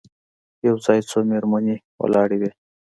یو 0.67 0.75
ځای 0.85 0.99
څو 1.09 1.17
مېرمنې 1.29 1.75
ولاړې 2.01 2.37
وې. 2.41 2.51